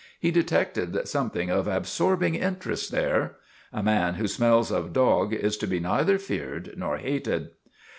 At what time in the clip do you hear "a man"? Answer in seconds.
3.71-4.15